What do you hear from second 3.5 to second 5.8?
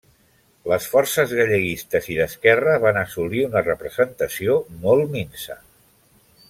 una representació molt minsa.